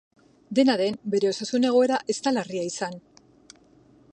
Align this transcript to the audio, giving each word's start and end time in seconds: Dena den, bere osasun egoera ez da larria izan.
Dena 0.59 0.77
den, 0.79 0.95
bere 1.15 1.29
osasun 1.33 1.67
egoera 1.69 1.99
ez 2.15 2.15
da 2.29 2.33
larria 2.39 2.65
izan. 2.71 2.99